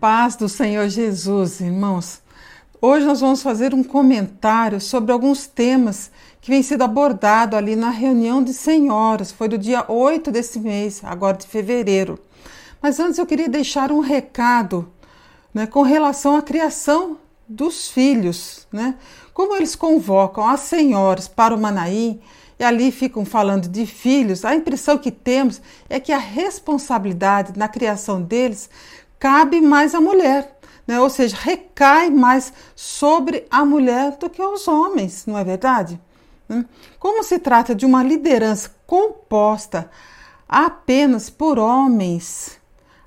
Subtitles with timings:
[0.00, 2.22] paz do Senhor Jesus, irmãos.
[2.80, 6.10] Hoje nós vamos fazer um comentário sobre alguns temas
[6.40, 9.32] que vêm sendo abordados ali na reunião de senhoras.
[9.32, 12.16] Foi do dia 8 desse mês, agora de fevereiro.
[12.80, 14.88] Mas antes eu queria deixar um recado
[15.52, 17.18] né, com relação à criação
[17.48, 18.94] dos filhos, né?
[19.34, 22.20] Como eles convocam as senhoras para o Manaí
[22.58, 27.68] e ali ficam falando de filhos, a impressão que temos é que a responsabilidade na
[27.68, 28.68] criação deles
[29.18, 31.00] cabe mais à mulher, né?
[31.00, 36.00] ou seja, recai mais sobre a mulher do que os homens, não é verdade?
[36.48, 36.64] Hum?
[36.98, 39.90] Como se trata de uma liderança composta
[40.48, 42.58] apenas por homens,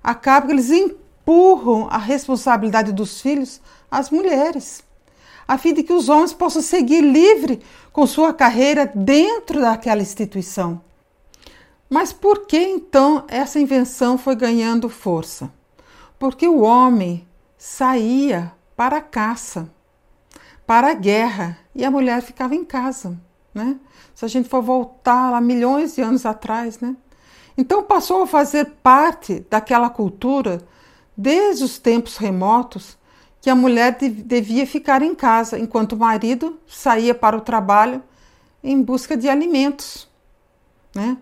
[0.03, 3.59] acaba que eles empurram a responsabilidade dos filhos
[3.89, 4.83] às mulheres
[5.51, 10.81] a fim de que os homens possam seguir livre com sua carreira dentro daquela instituição.
[11.89, 15.51] Mas por que então essa invenção foi ganhando força?
[16.21, 17.27] Porque o homem
[17.57, 19.67] saía para a caça,
[20.67, 23.19] para a guerra, e a mulher ficava em casa,
[23.51, 23.79] né?
[24.13, 26.95] Se a gente for voltar lá milhões de anos atrás, né?
[27.57, 30.61] Então passou a fazer parte daquela cultura
[31.17, 32.99] desde os tempos remotos
[33.41, 37.99] que a mulher devia ficar em casa enquanto o marido saía para o trabalho
[38.63, 40.07] em busca de alimentos,
[40.93, 41.17] né?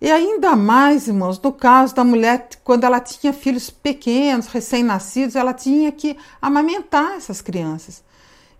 [0.00, 5.52] E ainda mais, irmãos, no caso da mulher, quando ela tinha filhos pequenos, recém-nascidos, ela
[5.52, 8.02] tinha que amamentar essas crianças.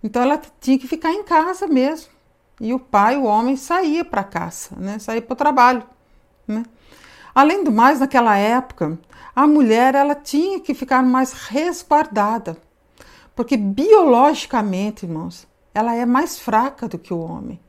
[0.03, 2.11] Então ela tinha que ficar em casa mesmo.
[2.59, 4.99] E o pai, o homem, saía para a caça, né?
[4.99, 5.83] saía para o trabalho.
[6.47, 6.63] Né?
[7.33, 8.99] Além do mais, naquela época,
[9.35, 12.55] a mulher ela tinha que ficar mais resguardada,
[13.35, 17.59] porque biologicamente, irmãos, ela é mais fraca do que o homem.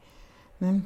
[0.61, 0.83] Né?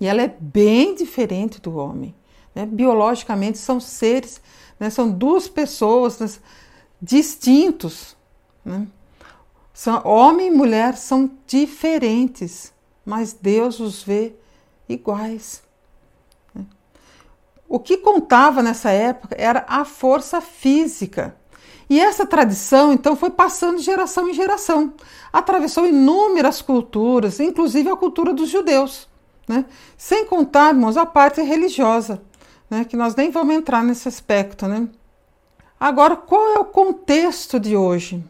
[0.00, 2.14] E ela é bem diferente do homem.
[2.54, 2.66] Né?
[2.66, 4.40] Biologicamente são seres,
[4.78, 4.90] né?
[4.90, 6.28] são duas pessoas né?
[7.00, 8.16] distintos.
[8.64, 8.86] Né?
[9.72, 12.72] São, homem e mulher são diferentes,
[13.04, 14.34] mas Deus os vê
[14.88, 15.62] iguais.
[17.68, 21.36] O que contava nessa época era a força física.
[21.90, 24.94] E essa tradição, então, foi passando de geração em geração.
[25.32, 29.06] Atravessou inúmeras culturas, inclusive a cultura dos judeus.
[29.48, 29.64] Né?
[29.96, 32.20] Sem contar, irmãos, a parte religiosa,
[32.68, 32.84] né?
[32.84, 34.68] que nós nem vamos entrar nesse aspecto.
[34.68, 34.86] Né?
[35.80, 38.22] Agora, qual é o contexto de hoje?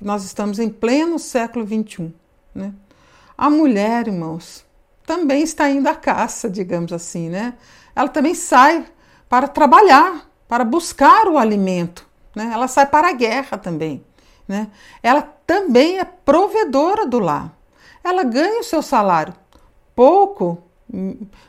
[0.00, 2.14] Nós estamos em pleno século XXI.
[2.54, 2.74] Né?
[3.36, 4.64] A mulher, irmãos,
[5.06, 7.54] também está indo à caça, digamos assim, né?
[7.96, 8.84] ela também sai
[9.28, 12.06] para trabalhar, para buscar o alimento.
[12.34, 12.50] Né?
[12.52, 14.04] Ela sai para a guerra também.
[14.46, 14.68] Né?
[15.02, 17.56] Ela também é provedora do lar.
[18.04, 19.34] Ela ganha o seu salário
[20.00, 20.56] pouco,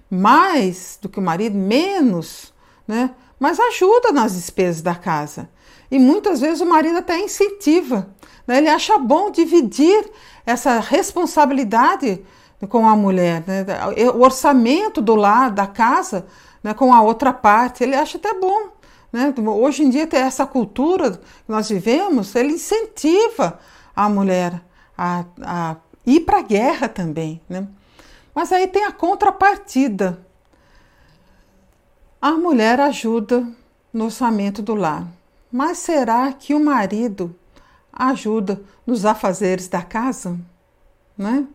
[0.10, 2.54] mais do que o marido, menos,
[2.86, 3.12] né?
[3.40, 5.50] mas ajuda nas despesas da casa.
[5.90, 8.10] E muitas vezes o marido até incentiva.
[8.46, 8.58] Né?
[8.58, 10.06] Ele acha bom dividir
[10.46, 12.22] essa responsabilidade
[12.68, 13.66] com a mulher, né?
[14.14, 16.28] o orçamento do lar, da casa,
[16.62, 18.68] né, com a outra parte, ele acha até bom.
[19.14, 19.34] Né?
[19.48, 23.58] Hoje em dia, ter essa cultura que nós vivemos, ele incentiva
[23.96, 24.62] a mulher
[24.98, 25.76] a, a
[26.06, 27.42] ir para a guerra também.
[27.48, 27.66] Né?
[28.34, 30.26] Mas aí tem a contrapartida.
[32.22, 33.48] A mulher ajuda
[33.92, 35.08] no orçamento do lar.
[35.52, 37.36] Mas será que o marido
[37.92, 40.40] ajuda nos afazeres da casa?
[41.18, 41.48] Né?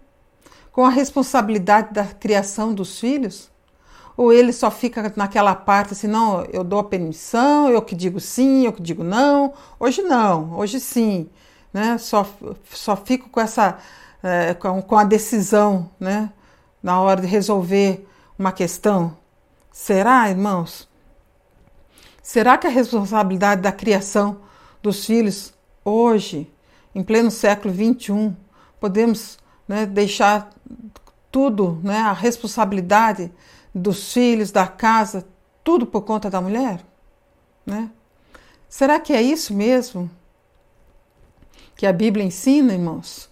[0.77, 3.51] com a responsabilidade da criação dos filhos?
[4.15, 8.21] Ou ele só fica naquela parte assim, não, eu dou a permissão, eu que digo
[8.21, 9.55] sim, eu que digo não.
[9.81, 11.31] Hoje não, hoje sim.
[11.73, 11.97] Né?
[11.97, 12.27] Só,
[12.71, 13.79] só fico com essa
[14.23, 16.31] é, com, a decisão né?
[16.87, 18.07] Na hora de resolver
[18.39, 19.17] uma questão.
[19.73, 20.89] Será, irmãos?
[22.23, 24.43] Será que a responsabilidade da criação
[24.81, 25.53] dos filhos
[25.85, 26.49] hoje,
[26.95, 28.37] em pleno século XXI,
[28.79, 29.37] podemos
[29.67, 30.49] né, deixar
[31.29, 33.33] tudo, né, a responsabilidade
[33.75, 35.27] dos filhos, da casa,
[35.65, 36.87] tudo por conta da mulher?
[37.67, 37.91] Né?
[38.69, 40.09] Será que é isso mesmo
[41.75, 43.29] que a Bíblia ensina, irmãos?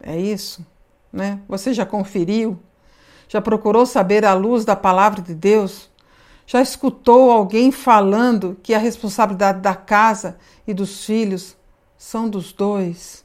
[0.00, 0.64] É isso?
[1.12, 1.40] Né?
[1.48, 2.58] Você já conferiu?
[3.28, 5.90] Já procurou saber à luz da palavra de Deus?
[6.46, 10.36] Já escutou alguém falando que a responsabilidade da casa
[10.66, 11.56] e dos filhos
[11.96, 13.24] são dos dois?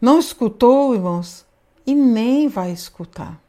[0.00, 1.44] Não escutou, irmãos,
[1.84, 3.40] e nem vai escutar.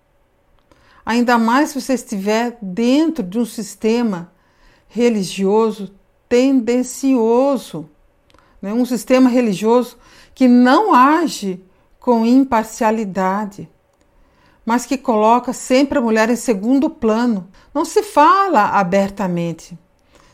[1.05, 4.31] Ainda mais se você estiver dentro de um sistema
[4.87, 5.93] religioso
[6.27, 7.89] tendencioso,
[8.61, 8.73] né?
[8.73, 9.97] um sistema religioso
[10.33, 11.63] que não age
[12.07, 13.69] com imparcialidade,
[14.65, 17.49] mas que coloca sempre a mulher em segundo plano.
[17.73, 19.77] Não se fala abertamente.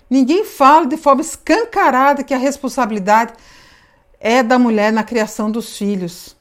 [0.07, 3.33] Ninguém fala de forma escancarada que a responsabilidade
[4.19, 6.37] é da mulher na criação dos filhos.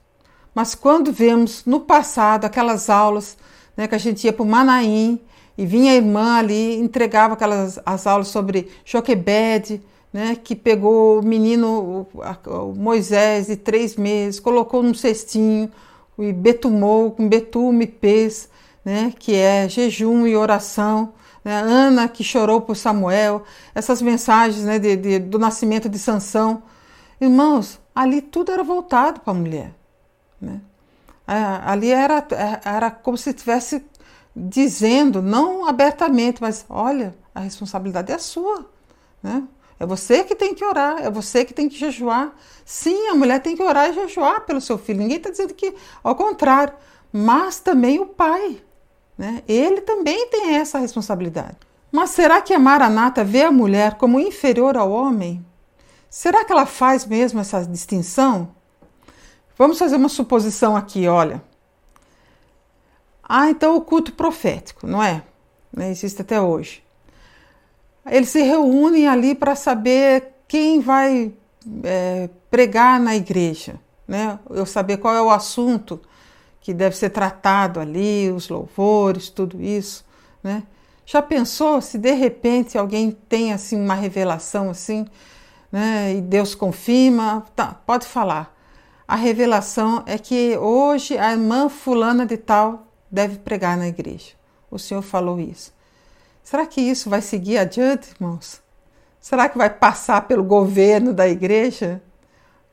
[0.55, 3.39] Mas quando vemos no passado aquelas aulas
[3.75, 5.19] né, que a gente ia para o Manaim
[5.57, 11.25] e vinha a irmã ali, entregava aquelas as aulas sobre Joquebede, né, que pegou o
[11.25, 12.07] menino,
[12.47, 15.71] o Moisés, de três meses, colocou num cestinho
[16.19, 18.49] e betumou com betume e pez,
[18.85, 21.13] né, que é jejum e oração
[21.45, 21.61] né?
[21.61, 23.45] Ana que chorou por Samuel,
[23.75, 26.63] essas mensagens né, de, de, do nascimento de Sansão.
[27.21, 29.75] Irmãos, ali tudo era voltado para a mulher.
[30.41, 30.61] Né?
[31.27, 32.27] Ali era,
[32.65, 33.85] era como se estivesse
[34.35, 38.67] dizendo, não abertamente, mas olha, a responsabilidade é sua.
[39.23, 39.43] Né?
[39.83, 42.33] É você que tem que orar, é você que tem que jejuar.
[42.65, 45.01] Sim, a mulher tem que orar e jejuar pelo seu filho.
[45.01, 45.75] Ninguém está dizendo que,
[46.05, 46.73] ao contrário,
[47.13, 48.63] mas também o pai.
[49.19, 49.43] Né?
[49.49, 51.57] Ele também tem essa responsabilidade.
[51.91, 55.45] Mas será que a Maranata vê a mulher como inferior ao homem?
[56.09, 58.55] Será que ela faz mesmo essa distinção?
[59.59, 61.43] Vamos fazer uma suposição aqui, olha.
[63.21, 65.25] Ah, então o culto profético, não é?
[65.73, 66.85] Né, existe até hoje.
[68.07, 71.33] Eles se reúnem ali para saber quem vai
[71.85, 74.39] é, pregar na igreja, né?
[74.51, 76.01] Eu saber qual é o assunto
[76.61, 80.05] que deve ser tratado ali, os louvores, tudo isso,
[80.43, 80.65] né?
[81.05, 85.07] Já pensou se de repente alguém tem assim uma revelação assim,
[85.71, 86.15] né?
[86.15, 88.57] E Deus confirma, tá, pode falar.
[89.07, 94.31] A revelação é que hoje a irmã fulana de tal deve pregar na igreja.
[94.71, 95.73] O Senhor falou isso.
[96.43, 98.61] Será que isso vai seguir adiante, irmãos?
[99.21, 102.03] Será que vai passar pelo governo da igreja?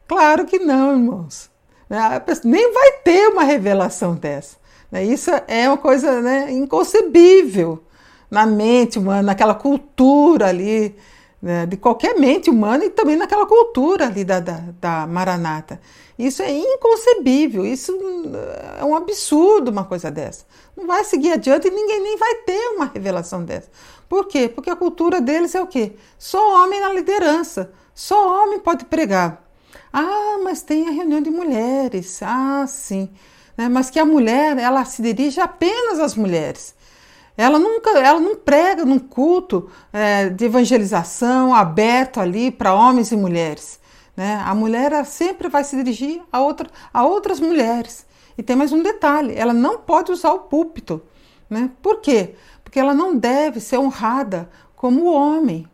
[0.07, 1.50] Claro que não, irmãos.
[1.89, 2.00] Né?
[2.44, 4.57] nem vai ter uma revelação dessa.
[4.92, 5.04] Né?
[5.04, 7.83] Isso é uma coisa né, inconcebível
[8.30, 10.95] na mente humana, naquela cultura ali,
[11.41, 15.80] né, de qualquer mente humana e também naquela cultura ali da, da, da Maranata.
[16.18, 17.97] Isso é inconcebível, isso
[18.77, 20.45] é um absurdo uma coisa dessa.
[20.75, 23.69] Não vai seguir adiante e ninguém nem vai ter uma revelação dessa.
[24.07, 24.50] Por quê?
[24.50, 25.94] Porque a cultura deles é o quê?
[26.18, 29.45] Só homem na liderança, só homem pode pregar.
[29.94, 32.19] Ah, mas tem a reunião de mulheres.
[32.21, 33.09] Ah, sim.
[33.57, 33.69] Né?
[33.69, 36.75] Mas que a mulher, ela se dirige apenas às mulheres.
[37.39, 43.15] Ela nunca, ela não prega num culto é, de evangelização aberto ali para homens e
[43.15, 43.80] mulheres.
[44.13, 44.44] Né?
[44.45, 48.06] A mulher sempre vai se dirigir a, outra, a outras mulheres.
[48.38, 51.01] E tem mais um detalhe: ela não pode usar o púlpito.
[51.50, 51.71] Né?
[51.81, 52.36] Por quê?
[52.62, 55.65] Porque ela não deve ser honrada como o homem.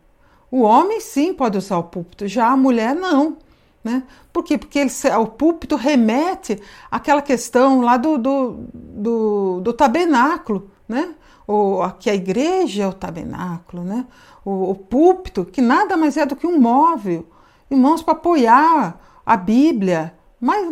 [0.48, 3.38] O homem sim pode usar o púlpito, já a mulher não.
[3.82, 4.04] Né?
[4.32, 4.56] Por quê?
[4.56, 11.12] Porque ele, o púlpito remete àquela questão lá do, do, do, do tabernáculo, né?
[11.46, 14.06] O, que a igreja é o tabernáculo, né?
[14.44, 17.26] O, o, púlpito, que nada mais é do que um móvel,
[17.70, 20.68] irmãos, para apoiar a Bíblia, mas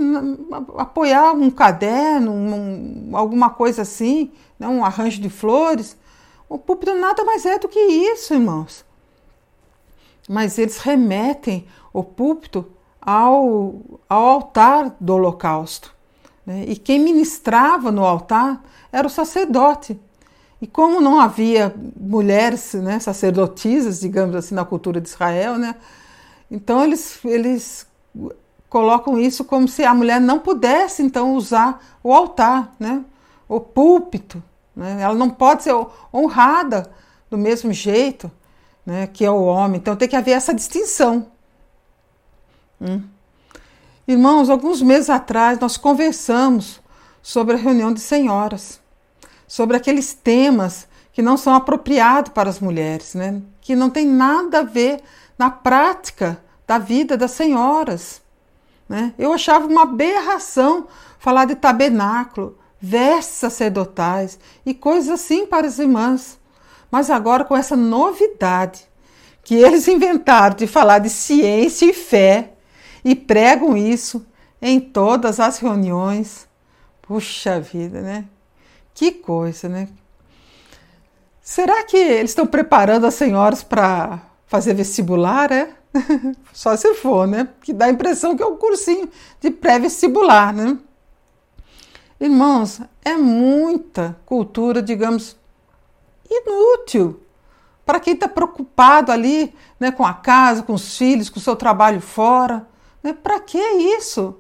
[0.76, 4.68] apoiar um caderno, um, alguma coisa assim, né?
[4.68, 5.96] um arranjo de flores.
[6.48, 8.84] O púlpito nada mais é do que isso, irmãos.
[10.28, 12.66] Mas eles remetem o púlpito
[13.00, 13.74] ao,
[14.08, 15.94] ao altar do holocausto.
[16.46, 16.64] Né?
[16.68, 18.62] E quem ministrava no altar
[18.92, 19.98] era o sacerdote.
[20.64, 25.74] E como não havia mulheres né, sacerdotisas, digamos assim, na cultura de Israel, né,
[26.50, 27.86] então eles, eles
[28.70, 33.04] colocam isso como se a mulher não pudesse então usar o altar, né,
[33.46, 34.42] o púlpito.
[34.74, 35.74] Né, ela não pode ser
[36.10, 36.90] honrada
[37.28, 38.32] do mesmo jeito
[38.86, 39.76] né, que é o homem.
[39.76, 41.26] Então tem que haver essa distinção.
[42.80, 43.02] Hum.
[44.08, 46.80] Irmãos, alguns meses atrás nós conversamos
[47.20, 48.80] sobre a reunião de senhoras,
[49.46, 53.40] sobre aqueles temas que não são apropriados para as mulheres, né?
[53.60, 55.00] que não tem nada a ver
[55.38, 58.20] na prática da vida das senhoras.
[58.88, 59.14] Né?
[59.18, 60.86] Eu achava uma aberração
[61.18, 66.38] falar de tabernáculo, vestes sacerdotais e coisas assim para as irmãs.
[66.90, 68.82] Mas agora, com essa novidade
[69.42, 72.54] que eles inventaram de falar de ciência e fé,
[73.04, 74.24] e pregam isso
[74.60, 76.48] em todas as reuniões.
[77.02, 78.24] Puxa vida, né?
[78.94, 79.88] Que coisa, né?
[81.42, 85.74] Será que eles estão preparando as senhoras para fazer vestibular, é?
[86.52, 87.48] Só se for, né?
[87.60, 89.08] Que dá a impressão que é um cursinho
[89.40, 90.78] de pré-vestibular, né?
[92.20, 95.36] Irmãos, é muita cultura, digamos,
[96.30, 97.20] inútil
[97.84, 101.54] para quem está preocupado ali né, com a casa, com os filhos, com o seu
[101.54, 102.66] trabalho fora.
[103.02, 103.12] Né?
[103.12, 104.38] Para que isso?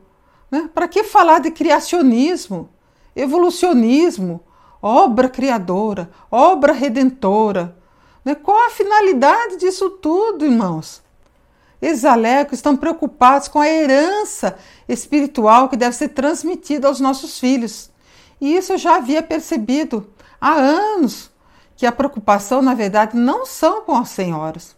[0.50, 0.70] Né?
[0.72, 2.70] Para que falar de criacionismo,
[3.14, 4.40] evolucionismo,
[4.82, 7.76] obra criadora, obra redentora?
[8.24, 8.34] Né?
[8.34, 11.02] Qual a finalidade disso tudo, irmãos?
[11.80, 14.56] Esses alecos estão preocupados com a herança
[14.88, 17.90] espiritual que deve ser transmitida aos nossos filhos.
[18.40, 21.30] E isso eu já havia percebido há anos,
[21.76, 24.76] que a preocupação, na verdade, não são com as senhoras,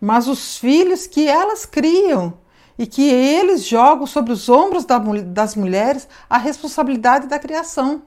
[0.00, 2.34] mas os filhos que elas criam
[2.78, 4.84] e que eles jogam sobre os ombros
[5.26, 8.02] das mulheres a responsabilidade da criação.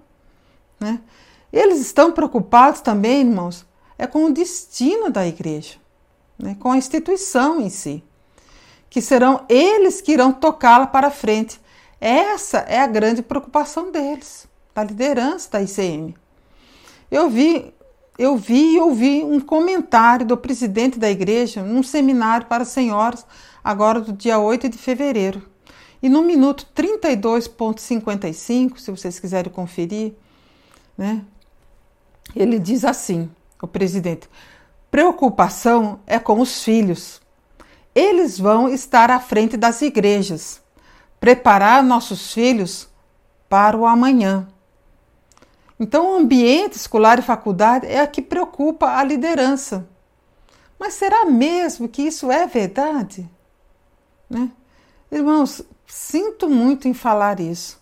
[0.79, 0.99] Né?
[1.51, 3.65] Eles estão preocupados também, irmãos,
[3.97, 5.75] é com o destino da igreja,
[6.37, 6.55] né?
[6.59, 8.03] com a instituição em si,
[8.89, 11.59] que serão eles que irão tocá-la para frente.
[11.99, 16.13] Essa é a grande preocupação deles, da liderança da ICM.
[17.09, 17.73] Eu vi,
[18.19, 23.25] eu vi e ouvi um comentário do presidente da igreja num seminário para senhoras,
[23.67, 25.43] agora do dia 8 de fevereiro.
[26.01, 30.13] E no minuto 32.55, se vocês quiserem conferir,
[30.97, 31.21] né,
[32.33, 33.29] ele diz assim:
[33.61, 34.29] o presidente,
[34.89, 37.19] preocupação é com os filhos.
[37.93, 40.61] Eles vão estar à frente das igrejas,
[41.19, 42.87] preparar nossos filhos
[43.49, 44.47] para o amanhã.
[45.77, 49.85] Então, o ambiente escolar e faculdade é a que preocupa a liderança.
[50.79, 53.29] Mas será mesmo que isso é verdade?
[54.29, 54.51] Né?
[55.11, 57.81] Irmãos, sinto muito em falar isso,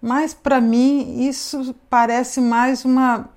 [0.00, 3.28] mas para mim isso parece mais uma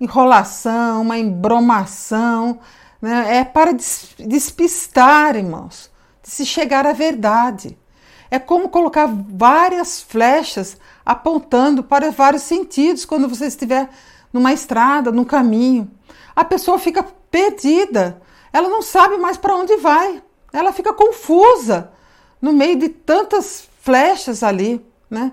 [0.00, 2.58] enrolação, uma embromação,
[3.00, 3.38] né?
[3.38, 5.90] é para despistar, irmãos,
[6.22, 7.78] de se chegar à verdade.
[8.30, 10.76] É como colocar várias flechas
[11.06, 13.88] apontando para vários sentidos quando você estiver
[14.32, 15.88] numa estrada, num caminho.
[16.34, 18.20] A pessoa fica perdida,
[18.54, 21.90] ela não sabe mais para onde vai, ela fica confusa
[22.40, 24.80] no meio de tantas flechas ali,
[25.10, 25.32] né?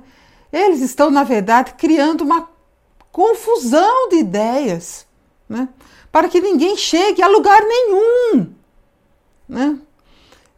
[0.52, 2.50] Eles estão, na verdade, criando uma
[3.12, 5.06] confusão de ideias,
[5.48, 5.70] né?
[6.12, 8.54] para que ninguém chegue a lugar nenhum.
[9.48, 9.78] Né?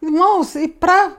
[0.02, 1.18] Irmãos, e para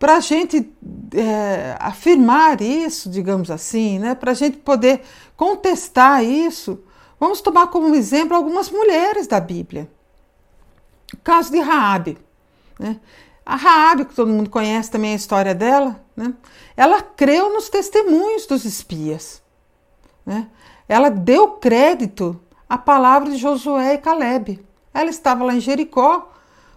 [0.00, 0.72] a gente
[1.12, 4.14] é, afirmar isso, digamos assim, né?
[4.14, 5.02] para a gente poder
[5.36, 6.82] contestar isso,
[7.18, 9.90] vamos tomar como exemplo algumas mulheres da Bíblia.
[11.14, 12.18] O caso de Raabe.
[12.78, 12.98] Né?
[13.44, 16.34] A Raabe, que todo mundo conhece também a história dela, né?
[16.76, 19.42] ela creu nos testemunhos dos espias.
[20.24, 20.48] Né?
[20.88, 24.64] Ela deu crédito à palavra de Josué e Caleb.
[24.94, 26.32] Ela estava lá em Jericó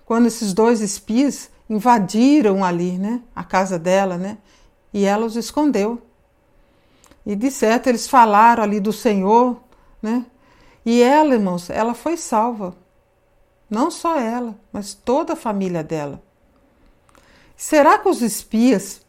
[0.06, 4.38] quando esses dois espias invadiram ali, né, a casa dela, né,
[4.94, 6.02] e ela os escondeu.
[7.26, 9.60] E de certo eles falaram ali do Senhor,
[10.02, 10.26] né,
[10.86, 12.76] e ela, irmãos, ela foi salva.
[13.76, 16.24] Não só ela, mas toda a família dela.
[17.58, 19.02] Será que os espias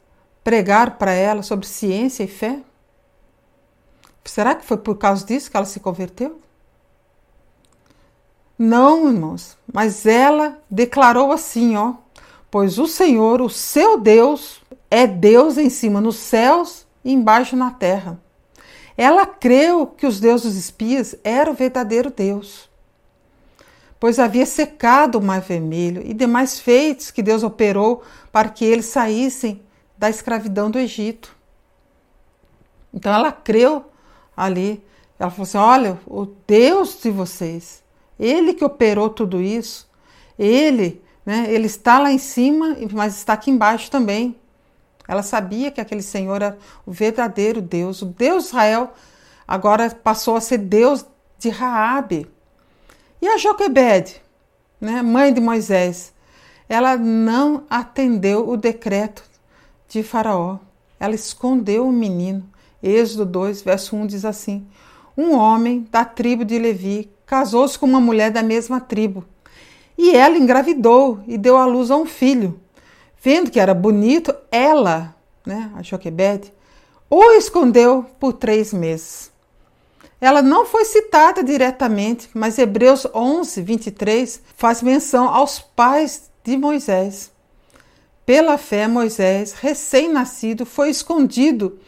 [0.42, 2.58] pregaram para ela sobre ciência e fé?
[4.24, 6.40] Será que foi por causa disso que ela se converteu?
[8.58, 11.94] Não, irmãos, mas ela declarou assim, ó:
[12.50, 17.70] Pois o Senhor, o seu Deus, é Deus em cima nos céus e embaixo na
[17.70, 18.20] terra.
[18.96, 22.65] Ela creu que os deuses espias eram o verdadeiro Deus,
[23.98, 28.86] pois havia secado o Mar Vermelho e demais feitos que Deus operou para que eles
[28.86, 29.62] saíssem
[29.96, 31.34] da escravidão do Egito.
[32.92, 33.86] Então ela creu
[34.36, 34.82] ali.
[35.18, 37.82] Ela falou assim: olha, o Deus de vocês,
[38.18, 39.88] Ele que operou tudo isso,
[40.38, 44.36] Ele, né, Ele está lá em cima, mas está aqui embaixo também.
[45.08, 48.92] Ela sabia que aquele Senhor era o verdadeiro Deus, o Deus de Israel,
[49.46, 51.06] agora passou a ser Deus
[51.38, 52.26] de Raabe.
[53.20, 54.20] E a Joquebede,
[54.80, 56.12] né, mãe de Moisés,
[56.68, 59.24] ela não atendeu o decreto
[59.88, 60.58] de Faraó.
[60.98, 62.48] Ela escondeu o menino.
[62.82, 64.66] Êxodo 2, verso 1 diz assim:
[65.16, 69.24] Um homem da tribo de Levi casou-se com uma mulher da mesma tribo.
[69.96, 72.60] E ela engravidou e deu à luz a um filho.
[73.20, 76.52] Vendo que era bonito, ela, né, a Joquebede,
[77.08, 79.30] o escondeu por três meses.
[80.26, 87.30] Ela não foi citada diretamente, mas Hebreus 11, 23 faz menção aos pais de Moisés.
[88.26, 91.78] Pela fé, Moisés, recém-nascido, foi escondido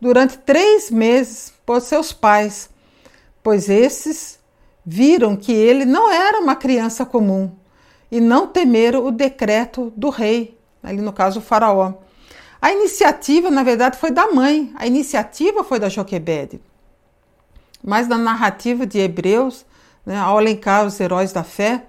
[0.00, 2.70] durante três meses por seus pais,
[3.42, 4.38] pois esses
[4.86, 7.50] viram que ele não era uma criança comum
[8.08, 11.94] e não temeram o decreto do rei, ali no caso o faraó.
[12.62, 16.60] A iniciativa, na verdade, foi da mãe, a iniciativa foi da Joquebede.
[17.82, 19.64] Mas na narrativa de Hebreus,
[20.04, 21.86] né, ao elencar os heróis da fé,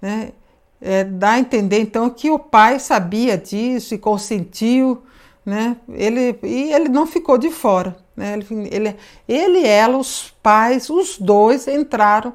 [0.00, 0.32] né,
[0.80, 5.02] é, dá a entender então que o pai sabia disso e consentiu
[5.44, 5.76] né?
[5.90, 7.96] Ele, e ele não ficou de fora.
[8.16, 8.34] Né?
[8.34, 8.96] Ele, ele,
[9.28, 12.32] ele e ela, os pais, os dois entraram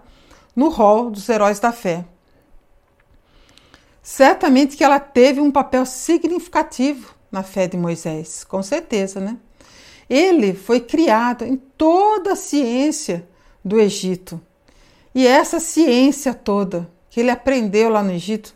[0.56, 2.06] no rol dos heróis da fé.
[4.04, 9.38] Certamente que ela teve um papel significativo na fé de Moisés, com certeza, né?
[10.10, 13.28] Ele foi criado em toda a ciência
[13.64, 14.42] do Egito.
[15.14, 18.56] E essa ciência toda que ele aprendeu lá no Egito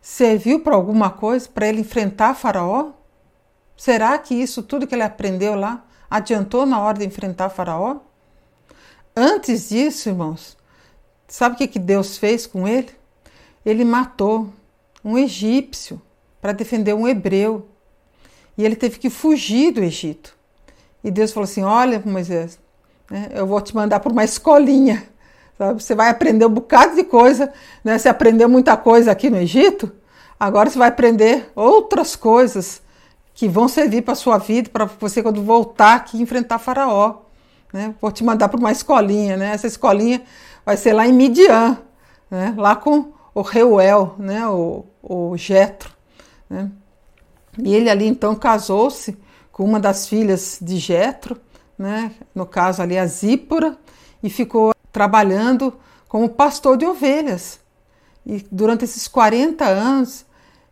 [0.00, 2.92] serviu para alguma coisa para ele enfrentar Faraó?
[3.76, 7.98] Será que isso tudo que ele aprendeu lá adiantou na hora de enfrentar Faraó?
[9.14, 10.56] Antes disso, irmãos,
[11.26, 12.90] sabe o que, que Deus fez com ele?
[13.64, 14.52] Ele matou
[15.04, 16.00] um egípcio
[16.40, 17.68] para defender um hebreu.
[18.56, 20.35] E ele teve que fugir do Egito.
[21.06, 22.58] E Deus falou assim: Olha, Moisés,
[23.08, 25.04] né, eu vou te mandar para uma escolinha.
[25.56, 25.80] Sabe?
[25.80, 27.52] Você vai aprender um bocado de coisa.
[27.84, 27.96] Né?
[27.96, 29.92] Você aprendeu muita coisa aqui no Egito,
[30.38, 32.82] agora você vai aprender outras coisas
[33.32, 37.18] que vão servir para a sua vida, para você quando voltar aqui enfrentar Faraó.
[37.72, 37.94] Né?
[38.00, 39.36] Vou te mandar para uma escolinha.
[39.36, 39.52] Né?
[39.52, 40.22] Essa escolinha
[40.64, 41.78] vai ser lá em Midian,
[42.28, 42.52] né?
[42.56, 44.44] lá com o Reuel, né?
[44.48, 45.90] o, o Jetro.
[46.50, 46.68] Né?
[47.62, 49.16] E ele ali então casou-se
[49.56, 51.40] com uma das filhas de Jetro,
[51.78, 52.12] né?
[52.34, 53.78] no caso ali a Zípora,
[54.22, 55.72] e ficou trabalhando
[56.06, 57.58] como pastor de ovelhas.
[58.26, 60.26] E durante esses 40 anos,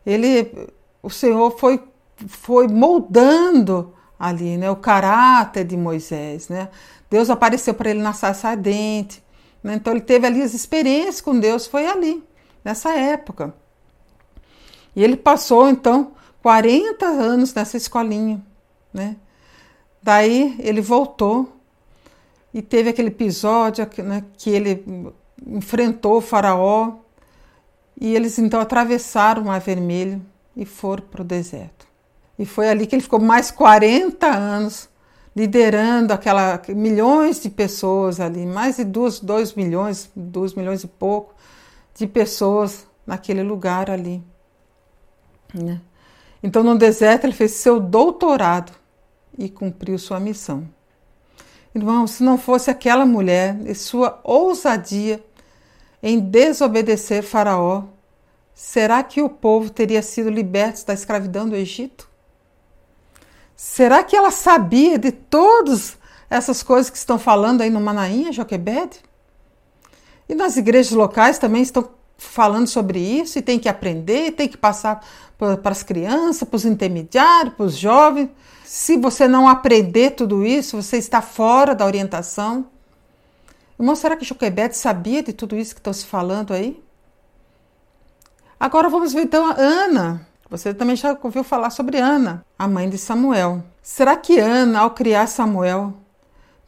[0.05, 0.69] ele,
[1.03, 1.83] o Senhor foi,
[2.29, 6.51] foi moldando ali né, o caráter de Moisés.
[6.51, 6.69] Né?
[7.09, 9.25] Deus apareceu para ele na sarça ardente.
[9.63, 9.77] Né?
[9.77, 12.23] Então ele teve ali as experiências com Deus, foi ali,
[12.63, 13.55] nessa época.
[14.95, 16.13] E ele passou então
[16.43, 18.43] 40 anos nessa escolinha
[18.95, 19.17] né?
[20.01, 21.53] Daí ele voltou
[22.53, 25.13] e teve aquele episódio né, que ele
[25.45, 26.93] enfrentou o faraó
[28.01, 30.23] e eles então atravessaram o Mar Vermelho
[30.57, 31.87] e foram para o deserto.
[32.39, 34.89] E foi ali que ele ficou mais 40 anos
[35.35, 41.35] liderando aquela milhões de pessoas ali, mais de 2 milhões, 2 milhões e pouco
[41.95, 44.23] de pessoas naquele lugar ali.
[45.53, 45.81] Né?
[46.43, 48.84] Então no deserto ele fez seu doutorado
[49.39, 50.69] e cumpriu sua missão.
[51.75, 55.25] Irmão, se não fosse aquela mulher e sua ousadia
[56.03, 57.85] em desobedecer Faraó,
[58.55, 62.09] será que o povo teria sido liberto da escravidão do Egito?
[63.57, 65.97] Será que ela sabia de todas
[66.29, 69.01] essas coisas que estão falando aí no Manaim, Joquebede?
[70.29, 74.57] E nas igrejas locais também estão falando sobre isso e tem que aprender, tem que
[74.57, 75.05] passar
[75.39, 78.31] para as crianças, para os intermediários, para os jovens.
[78.65, 82.67] Se você não aprender tudo isso, você está fora da orientação.
[83.79, 86.83] Irmão, será que Joquebede sabia de tudo isso que estão se falando aí?
[88.59, 90.27] Agora vamos ver então a Ana.
[90.49, 93.63] Você também já ouviu falar sobre Ana, a mãe de Samuel.
[93.83, 95.95] Será que Ana, ao criar Samuel,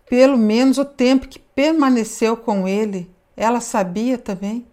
[0.08, 4.66] pelo menos o tempo que permaneceu com ele, ela sabia também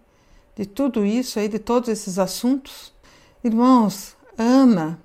[0.56, 2.92] de tudo isso aí, de todos esses assuntos?
[3.42, 4.98] Irmãos, Ana,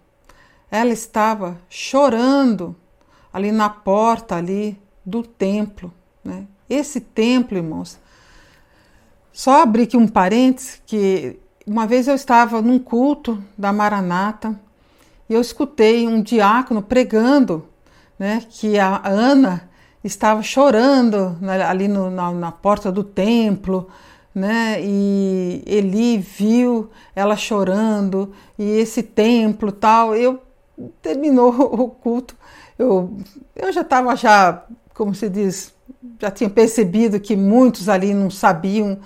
[0.72, 2.76] ela estava chorando
[3.34, 6.46] ali na porta ali do templo, né?
[6.70, 8.00] Esse templo, irmãos.
[9.34, 14.60] Só abrir aqui um parênteses que uma vez eu estava num culto da Maranata
[15.30, 17.66] e eu escutei um diácono pregando,
[18.18, 19.70] né, que a Ana
[20.04, 23.88] estava chorando ali no, na, na porta do templo,
[24.40, 24.78] né?
[24.82, 30.16] E Eli viu ela chorando e esse templo tal.
[30.16, 30.42] Eu
[31.02, 32.36] terminou o culto,
[32.78, 33.18] eu,
[33.56, 35.74] eu já estava já, como se diz,
[36.20, 39.00] já tinha percebido que muitos ali não sabiam,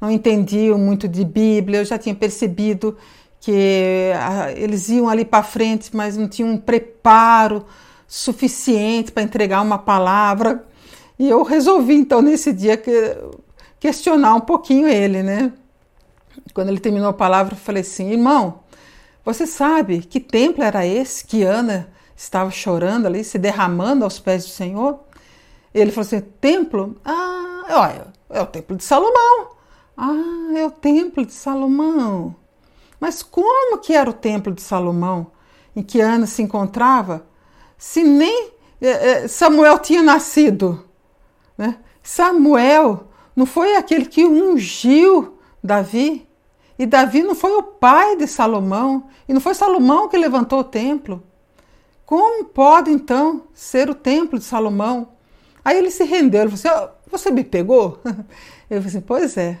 [0.00, 1.80] não entendiam muito de Bíblia.
[1.80, 2.96] Eu já tinha percebido
[3.40, 7.64] que ah, eles iam ali para frente, mas não tinham um preparo
[8.06, 10.64] suficiente para entregar uma palavra.
[11.18, 12.90] E eu resolvi então nesse dia que
[13.80, 15.52] questionar um pouquinho ele, né?
[16.52, 18.60] Quando ele terminou a palavra, eu falei assim: irmão,
[19.24, 24.44] você sabe que templo era esse que Ana estava chorando ali, se derramando aos pés
[24.44, 25.00] do Senhor?
[25.74, 26.96] Ele falou assim: templo?
[27.04, 29.50] Ah, olha, é o templo de Salomão.
[29.96, 32.36] Ah, é o templo de Salomão.
[32.98, 35.28] Mas como que era o templo de Salomão
[35.74, 37.24] em que Ana se encontrava,
[37.78, 40.84] se nem eh, eh, Samuel tinha nascido?
[41.56, 41.78] Né?
[42.02, 43.09] Samuel
[43.40, 46.28] não foi aquele que ungiu Davi?
[46.78, 49.08] E Davi não foi o pai de Salomão?
[49.26, 51.22] E não foi Salomão que levantou o templo?
[52.04, 55.12] Como pode então ser o templo de Salomão?
[55.64, 57.98] Aí ele se rendeu, ele falou assim: oh, Você me pegou?
[58.68, 59.58] Eu falei assim: Pois é.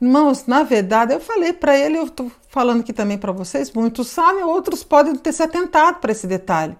[0.00, 4.08] Irmãos, na verdade, eu falei para ele, eu estou falando aqui também para vocês, muitos
[4.08, 6.76] sabem, outros podem ter se atentado para esse detalhe.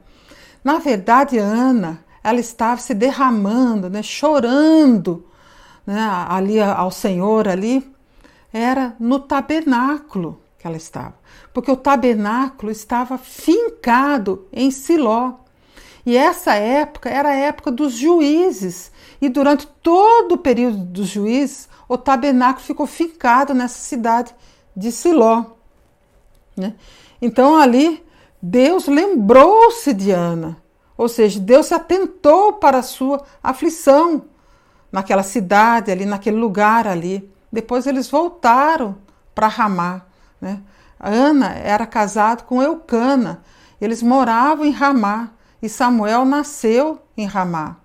[0.65, 5.25] Na verdade, Ana, ela estava se derramando, né, chorando
[5.87, 7.91] né, ali ao Senhor ali,
[8.53, 11.15] era no tabernáculo que ela estava.
[11.53, 15.35] Porque o tabernáculo estava fincado em Siló.
[16.05, 18.93] E essa época era a época dos juízes.
[19.21, 24.35] E durante todo o período dos juízes, o tabernáculo ficou fincado nessa cidade
[24.77, 25.45] de Siló.
[26.57, 26.75] Né?
[27.21, 28.05] Então ali
[28.41, 30.61] Deus lembrou-se de Ana,
[30.97, 34.25] ou seja, Deus se atentou para a sua aflição
[34.93, 37.29] naquela cidade, ali naquele lugar ali.
[37.51, 38.97] Depois eles voltaram
[39.35, 40.03] para Ramá.
[40.41, 40.61] Né?
[41.01, 43.43] Ana era casada com Eucana.
[43.81, 47.77] Eles moravam em Ramá e Samuel nasceu em Ramá.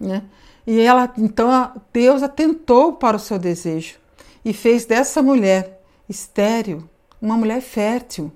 [0.00, 0.22] Né?
[0.66, 3.98] E ela, então, Deus atentou para o seu desejo
[4.44, 6.88] e fez dessa mulher estéril
[7.20, 8.32] uma mulher fértil.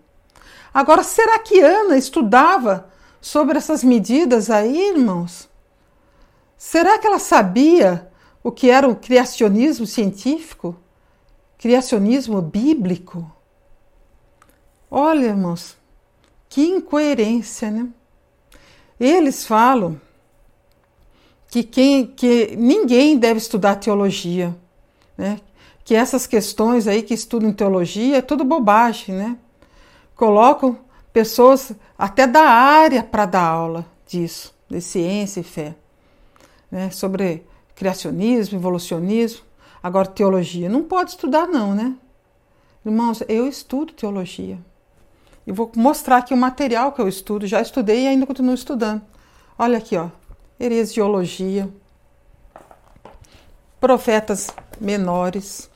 [0.73, 5.49] Agora, será que Ana estudava sobre essas medidas aí, irmãos?
[6.67, 8.11] Será que ela sabia
[8.43, 10.75] o que era o criacionismo científico?
[11.59, 13.31] Criacionismo bíblico?
[14.91, 15.77] Olha, irmãos,
[16.49, 17.87] que incoerência, né?
[18.99, 20.01] Eles falam
[21.49, 24.57] que, quem, que ninguém deve estudar teologia,
[25.19, 25.39] né?
[25.85, 29.37] Que essas questões aí que estudam teologia é tudo bobagem, né?
[30.17, 30.79] Colocam
[31.13, 35.77] pessoas até da área para dar aula disso, de ciência e fé
[36.75, 39.45] né, sobre criacionismo, evolucionismo.
[39.81, 40.69] Agora, teologia.
[40.69, 41.95] Não pode estudar, não, né?
[42.85, 44.59] Irmãos, eu estudo teologia.
[45.47, 47.47] E vou mostrar aqui o material que eu estudo.
[47.47, 49.03] Já estudei e ainda continuo estudando.
[49.57, 50.09] Olha aqui, ó.
[50.59, 51.73] Heresiologia.
[53.79, 54.49] Profetas
[54.81, 55.71] menores.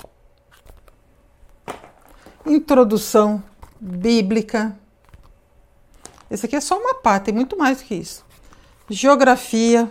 [2.45, 3.41] Introdução
[3.79, 4.77] bíblica.
[6.29, 8.27] Esse aqui é só uma parte, tem muito mais do que isso.
[8.91, 9.89] Geografia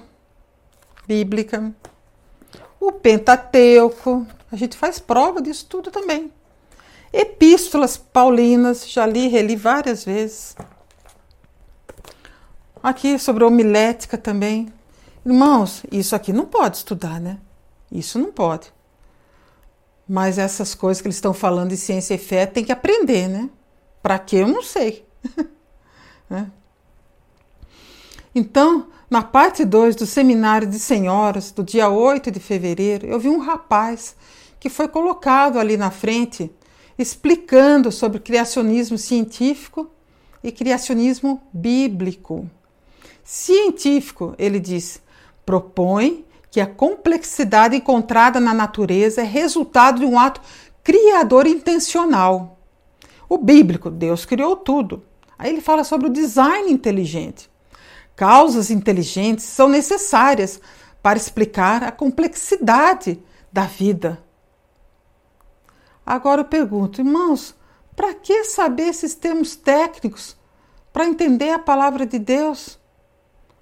[1.08, 1.74] bíblica,
[2.80, 6.32] o Pentateuco, a gente faz prova disso tudo também.
[7.12, 10.56] Epístolas paulinas, já li, reli várias vezes.
[12.84, 14.72] Aqui sobre homilética também.
[15.26, 17.39] Irmãos, isso aqui não pode estudar, né?
[17.91, 18.72] Isso não pode.
[20.08, 23.50] Mas essas coisas que eles estão falando de ciência e fé tem que aprender, né?
[24.02, 25.06] Para que eu não sei.
[26.30, 26.52] né?
[28.34, 33.30] Então, na parte 2 do seminário de senhoras, do dia 8 de fevereiro, eu vi
[33.30, 34.15] um rapaz
[34.60, 36.52] que foi colocado ali na frente
[36.98, 39.89] explicando sobre criacionismo científico
[40.43, 42.50] e criacionismo bíblico.
[43.24, 45.02] Científico, ele diz,
[45.46, 50.41] propõe que a complexidade encontrada na natureza é resultado de um ato
[50.84, 52.58] criador intencional.
[53.30, 55.04] O bíblico, Deus criou tudo.
[55.38, 57.50] Aí ele fala sobre o design inteligente.
[58.17, 60.60] Causas inteligentes são necessárias
[61.03, 64.21] para explicar a complexidade da vida.
[66.03, 67.56] Agora eu pergunto, irmãos,
[67.95, 70.36] para que saber esses termos técnicos
[70.91, 72.80] para entender a palavra de Deus?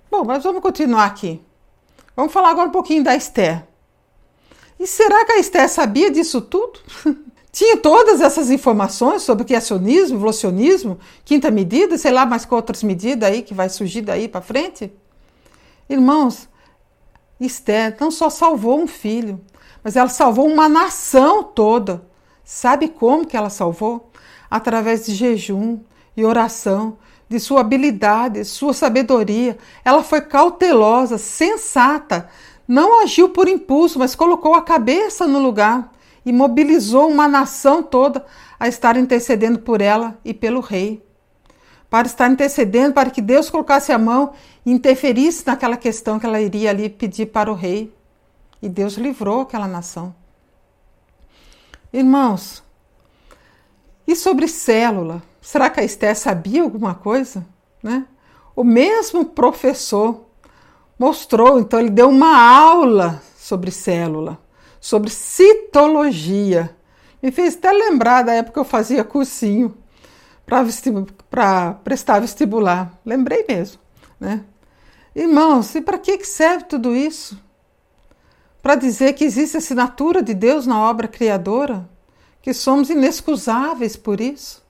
[0.10, 1.44] Bom, mas vamos continuar aqui.
[2.16, 3.68] Vamos falar agora um pouquinho da Esther.
[4.80, 6.80] E será que a Esther sabia disso tudo?
[7.56, 13.30] tinha todas essas informações sobre criacionismo, evolucionismo, quinta medida, sei lá mais com outras medidas
[13.30, 14.92] aí que vai surgir daí para frente.
[15.90, 16.50] Irmãos,
[17.40, 19.40] Esther não só salvou um filho,
[19.82, 22.06] mas ela salvou uma nação toda.
[22.44, 24.12] Sabe como que ela salvou?
[24.52, 25.80] Através de jejum
[26.18, 26.98] e oração,
[27.30, 29.58] de sua habilidade, sua sabedoria.
[29.86, 32.28] Ela foi cautelosa, sensata,
[32.68, 35.95] não agiu por impulso, mas colocou a cabeça no lugar
[36.26, 38.26] e mobilizou uma nação toda
[38.60, 41.06] a estar intercedendo por ela e pelo rei.
[41.90, 44.34] Para estar intercedendo, para que Deus colocasse a mão
[44.66, 47.94] e interferisse naquela questão que ela iria ali pedir para o rei.
[48.62, 50.16] E Deus livrou aquela nação.
[51.94, 52.64] Irmãos,
[54.08, 55.22] e sobre célula?
[55.40, 57.46] Será que a Esther sabia alguma coisa?
[57.84, 58.06] Né?
[58.56, 60.26] O mesmo professor
[60.98, 64.40] mostrou, então ele deu uma aula sobre célula
[64.86, 66.78] sobre citologia.
[67.20, 69.76] Me fez até lembrar da época que eu fazia cursinho
[70.46, 72.96] para prestar vestibular.
[73.04, 73.82] Lembrei mesmo,
[74.20, 74.46] né?
[75.16, 77.36] Irmãos, e para que serve tudo isso?
[78.62, 81.90] Para dizer que existe assinatura de Deus na obra criadora?
[82.40, 84.64] Que somos inexcusáveis por isso?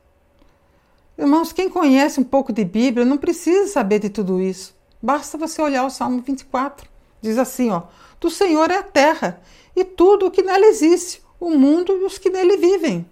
[1.18, 4.74] Irmãos, quem conhece um pouco de Bíblia não precisa saber de tudo isso.
[5.02, 6.88] Basta você olhar o Salmo 24.
[7.22, 7.84] Diz assim, ó:
[8.18, 9.42] "Do Senhor é a terra
[9.76, 13.10] e tudo o que nela existe, o mundo e os que nele vivem.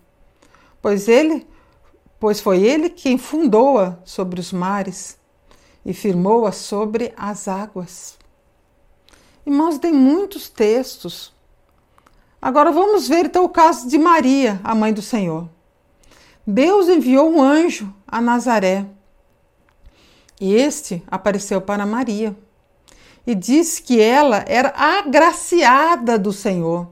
[0.82, 1.48] Pois ele,
[2.20, 5.18] pois foi ele quem fundou-a sobre os mares
[5.86, 8.18] e firmou-a sobre as águas.
[9.46, 11.34] Irmãos, tem muitos textos.
[12.42, 15.50] Agora vamos ver então o caso de Maria, a mãe do Senhor.
[16.46, 18.86] Deus enviou um anjo a Nazaré
[20.40, 22.36] e este apareceu para Maria
[23.26, 26.90] e disse que ela era agraciada do Senhor.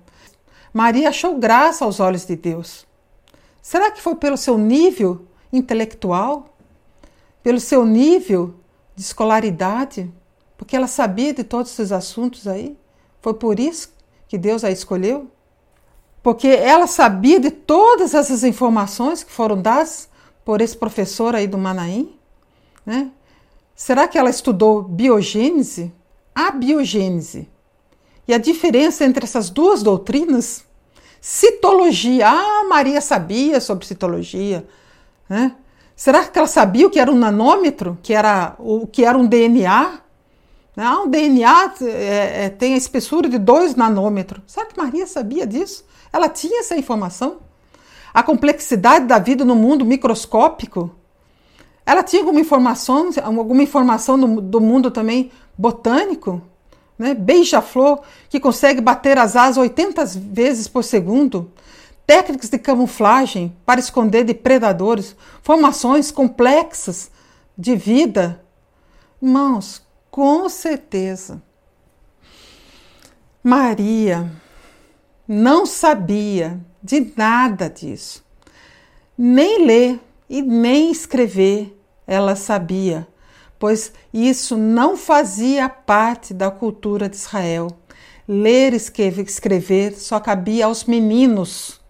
[0.73, 2.85] Maria achou graça aos olhos de Deus.
[3.61, 6.55] Será que foi pelo seu nível intelectual?
[7.43, 8.55] Pelo seu nível
[8.95, 10.11] de escolaridade?
[10.57, 12.77] Porque ela sabia de todos esses assuntos aí?
[13.21, 13.93] Foi por isso
[14.27, 15.29] que Deus a escolheu?
[16.23, 20.07] Porque ela sabia de todas essas informações que foram dadas
[20.45, 22.15] por esse professor aí do Manaim?
[22.85, 23.11] Né?
[23.75, 25.91] Será que ela estudou biogênese?
[26.33, 27.49] A biogênese.
[28.27, 30.63] E a diferença entre essas duas doutrinas?
[31.19, 32.27] Citologia.
[32.27, 34.67] Ah, Maria sabia sobre citologia.
[35.29, 35.55] Né?
[35.95, 37.97] Será que ela sabia o que era um nanômetro?
[38.01, 39.99] Que era, o que era um DNA?
[40.77, 44.41] Ah, um DNA é, é, tem a espessura de 2 nanômetros.
[44.47, 45.85] Será que Maria sabia disso?
[46.11, 47.39] Ela tinha essa informação?
[48.13, 50.95] A complexidade da vida no mundo microscópico
[51.85, 56.41] ela tinha alguma informação, alguma informação do, do mundo também botânico?
[56.97, 57.13] Né?
[57.13, 61.51] Beija-flor, que consegue bater as asas 80 vezes por segundo.
[62.05, 65.15] Técnicas de camuflagem para esconder de predadores.
[65.41, 67.09] Formações complexas
[67.57, 68.43] de vida.
[69.21, 71.41] Irmãos, com certeza.
[73.43, 74.31] Maria
[75.27, 78.23] não sabia de nada disso.
[79.17, 79.99] Nem ler
[80.31, 83.05] e nem escrever ela sabia,
[83.59, 87.67] pois isso não fazia parte da cultura de Israel.
[88.25, 91.81] Ler e escrever só cabia aos meninos,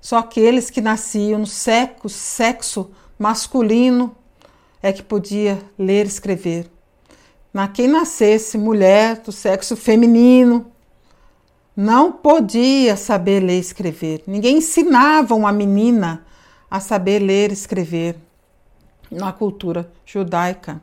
[0.00, 4.16] só aqueles que nasciam no sexo, sexo masculino
[4.80, 6.70] é que podia ler e escrever.
[7.52, 10.70] Na quem nascesse mulher do sexo feminino
[11.76, 14.22] não podia saber ler e escrever.
[14.28, 16.24] Ninguém ensinava uma menina
[16.70, 18.16] a saber ler e escrever
[19.10, 20.80] na cultura judaica.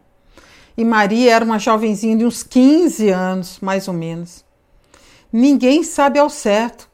[0.77, 4.45] E Maria era uma jovenzinha de uns 15 anos, mais ou menos.
[5.31, 6.89] Ninguém sabe ao certo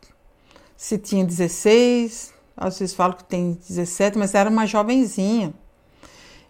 [0.78, 5.54] se tinha 16, às vezes falam que tem 17, mas era uma jovenzinha.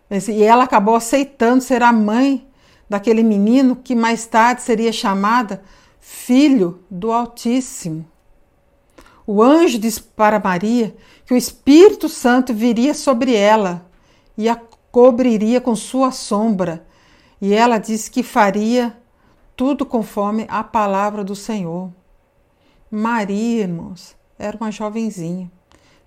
[0.10, 2.48] E ela acabou aceitando ser a mãe
[2.90, 5.64] daquele menino que mais tarde seria chamada
[6.00, 8.06] Filho do Altíssimo.
[9.26, 13.86] O anjo disse para Maria que o Espírito Santo viria sobre ela
[14.38, 14.60] e a
[14.92, 16.86] cobriria com sua sombra.
[17.42, 18.96] E ela disse que faria
[19.56, 21.92] tudo conforme a palavra do Senhor.
[22.92, 25.52] Maria, irmãos, era uma jovenzinha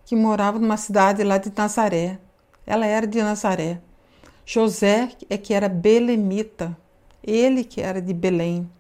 [0.05, 2.19] que morava numa cidade lá de Nazaré.
[2.65, 3.81] Ela era de Nazaré.
[4.45, 6.77] José é que era belemita,
[7.23, 8.71] ele que era de Belém.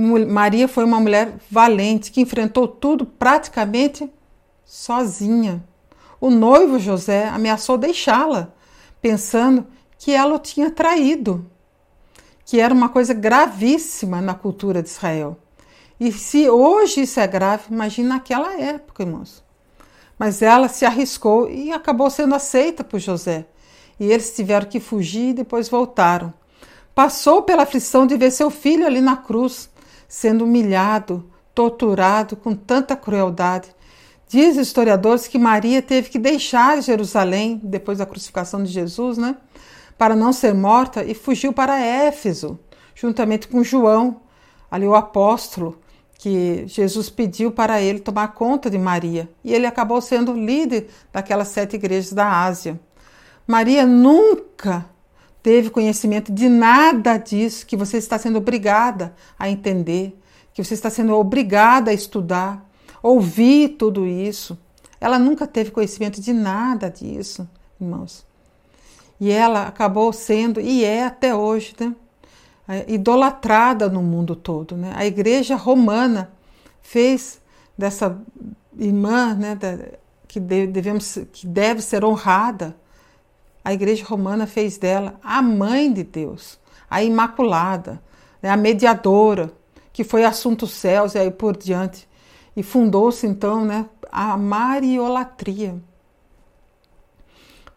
[0.00, 4.10] Maria foi uma mulher valente que enfrentou tudo praticamente
[4.64, 5.62] sozinha.
[6.20, 8.52] O noivo José ameaçou deixá-la,
[9.00, 9.66] pensando
[9.98, 11.44] que ela o tinha traído,
[12.44, 15.38] que era uma coisa gravíssima na cultura de Israel.
[15.98, 19.44] E se hoje isso é grave, imagina naquela época, irmãos.
[20.18, 23.46] Mas ela se arriscou e acabou sendo aceita por José.
[23.98, 26.32] E eles tiveram que fugir e depois voltaram.
[26.94, 29.68] Passou pela aflição de ver seu filho ali na cruz,
[30.10, 33.68] sendo humilhado, torturado com tanta crueldade.
[34.28, 39.36] Diz historiadores que Maria teve que deixar Jerusalém depois da crucificação de Jesus, né,
[39.96, 42.58] para não ser morta e fugiu para Éfeso,
[42.92, 44.20] juntamente com João,
[44.68, 45.78] ali o apóstolo,
[46.18, 51.48] que Jesus pediu para ele tomar conta de Maria, e ele acabou sendo líder daquelas
[51.48, 52.80] sete igrejas da Ásia.
[53.46, 54.86] Maria nunca
[55.42, 60.18] teve conhecimento de nada disso que você está sendo obrigada a entender,
[60.52, 62.68] que você está sendo obrigada a estudar,
[63.02, 64.58] ouvir tudo isso.
[65.00, 67.48] Ela nunca teve conhecimento de nada disso,
[67.80, 68.24] irmãos.
[69.18, 71.94] E ela acabou sendo, e é até hoje, né,
[72.86, 74.76] idolatrada no mundo todo.
[74.76, 74.92] Né?
[74.94, 76.30] A igreja romana
[76.80, 77.40] fez
[77.76, 78.18] dessa
[78.78, 79.58] irmã né,
[80.28, 82.76] que, devemos, que deve ser honrada,
[83.64, 88.02] a Igreja Romana fez dela a mãe de Deus, a Imaculada,
[88.42, 89.52] né, a mediadora,
[89.92, 92.08] que foi assunto céus e aí por diante.
[92.56, 95.80] E fundou-se então né, a Mariolatria.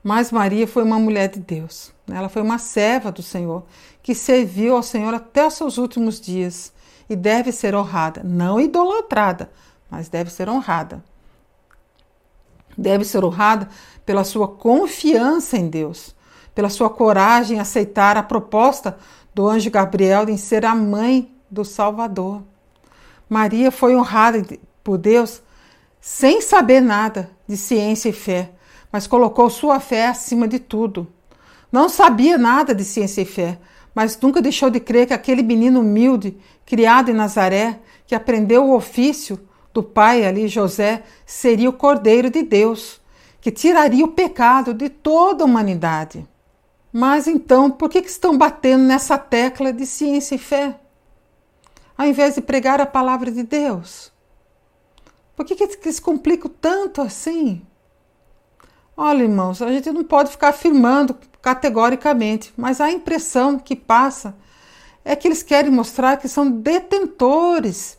[0.03, 2.17] Mas Maria foi uma mulher de Deus, né?
[2.17, 3.63] ela foi uma serva do Senhor,
[4.01, 6.73] que serviu ao Senhor até os seus últimos dias
[7.09, 9.49] e deve ser honrada, não idolatrada,
[9.89, 11.01] mas deve ser honrada.
[12.77, 13.67] Deve ser honrada
[14.05, 16.15] pela sua confiança em Deus,
[16.53, 18.97] pela sua coragem em aceitar a proposta
[19.33, 22.43] do anjo Gabriel em ser a mãe do Salvador.
[23.29, 24.45] Maria foi honrada
[24.83, 25.41] por Deus
[25.99, 28.51] sem saber nada de ciência e fé,
[28.91, 31.07] mas colocou sua fé acima de tudo.
[31.71, 33.57] Não sabia nada de ciência e fé,
[33.95, 38.75] mas nunca deixou de crer que aquele menino humilde, criado em Nazaré, que aprendeu o
[38.75, 39.39] ofício
[39.73, 43.01] do pai ali, José, seria o Cordeiro de Deus,
[43.41, 46.27] que tiraria o pecado de toda a humanidade.
[46.91, 50.79] Mas então, por que, que estão batendo nessa tecla de ciência e fé?
[51.97, 54.11] Ao invés de pregar a palavra de Deus?
[55.35, 57.65] Por que, que eles complicam tanto assim?
[58.95, 64.35] Olha, irmãos, a gente não pode ficar afirmando categoricamente, mas a impressão que passa
[65.03, 67.97] é que eles querem mostrar que são detentores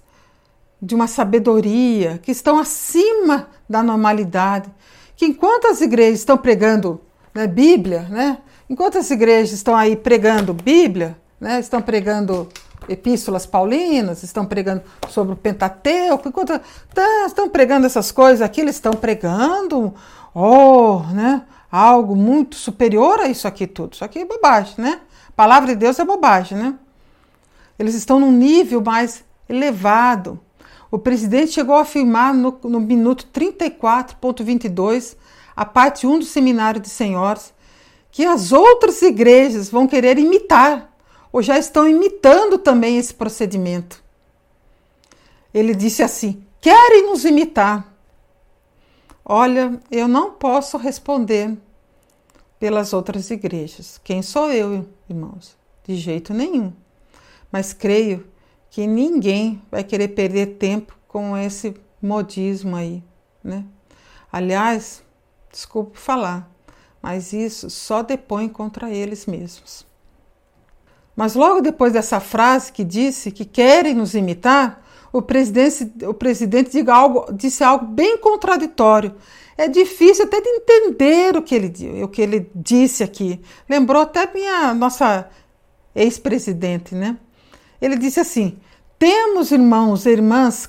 [0.84, 4.70] de uma sabedoria, que estão acima da normalidade,
[5.16, 7.00] que enquanto as igrejas estão pregando
[7.34, 12.48] né, Bíblia, né, enquanto as igrejas estão aí pregando Bíblia, né, estão pregando
[12.86, 16.60] epístolas paulinas, estão pregando sobre o Pentateuco, enquanto
[16.92, 19.94] tá, estão pregando essas coisas aqui, eles estão pregando
[20.34, 23.94] oh, né, algo muito superior a isso aqui tudo.
[23.94, 25.00] Isso aqui é bobagem, né?
[25.28, 26.74] A palavra de Deus é bobagem, né?
[27.78, 30.38] Eles estão num nível mais elevado.
[30.94, 35.16] O presidente chegou a afirmar no, no minuto 34.22,
[35.56, 37.52] a parte 1 do seminário de senhores,
[38.12, 40.96] que as outras igrejas vão querer imitar,
[41.32, 44.04] ou já estão imitando também esse procedimento.
[45.52, 47.92] Ele disse assim: querem nos imitar.
[49.24, 51.58] Olha, eu não posso responder
[52.60, 54.00] pelas outras igrejas.
[54.04, 55.56] Quem sou eu, irmãos?
[55.84, 56.72] De jeito nenhum.
[57.50, 58.24] Mas creio
[58.74, 63.04] que ninguém vai querer perder tempo com esse modismo aí,
[63.42, 63.64] né?
[64.32, 65.00] Aliás,
[65.48, 66.50] desculpe falar,
[67.00, 69.86] mas isso só depõe contra eles mesmos.
[71.14, 74.82] Mas logo depois dessa frase que disse que querem nos imitar,
[75.12, 79.14] o presidente, o presidente algo, disse algo bem contraditório.
[79.56, 83.40] É difícil até de entender o que ele, o que ele disse aqui.
[83.68, 85.30] Lembrou até minha nossa
[85.94, 87.16] ex-presidente, né?
[87.84, 88.58] Ele disse assim:
[88.98, 90.66] temos irmãos e irmãs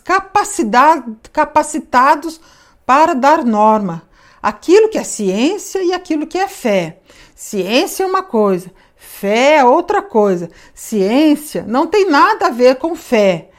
[1.31, 2.41] capacitados
[2.85, 4.03] para dar norma,
[4.43, 6.99] aquilo que é ciência e aquilo que é fé.
[7.33, 10.49] Ciência é uma coisa, fé é outra coisa.
[10.73, 13.49] Ciência não tem nada a ver com fé.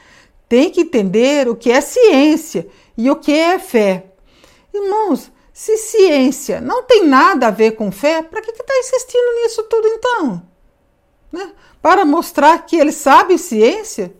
[0.47, 4.13] Tem que entender o que é ciência e o que é fé.
[4.75, 9.63] Irmãos, se ciência não tem nada a ver com fé, para que está insistindo nisso
[9.63, 10.43] tudo então?
[11.33, 11.53] Né?
[11.83, 14.15] Para mostrar que ele sabe ciência?